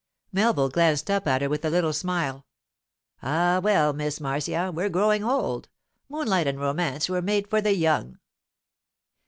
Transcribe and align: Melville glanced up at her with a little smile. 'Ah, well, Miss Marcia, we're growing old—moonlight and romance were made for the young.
Melville 0.31 0.69
glanced 0.69 1.11
up 1.11 1.27
at 1.27 1.43
her 1.43 1.47
with 1.49 1.63
a 1.63 1.69
little 1.69 1.93
smile. 1.93 2.47
'Ah, 3.21 3.59
well, 3.63 3.93
Miss 3.93 4.19
Marcia, 4.19 4.71
we're 4.73 4.89
growing 4.89 5.23
old—moonlight 5.23 6.47
and 6.47 6.59
romance 6.59 7.07
were 7.07 7.21
made 7.21 7.47
for 7.47 7.61
the 7.61 7.75
young. 7.75 8.17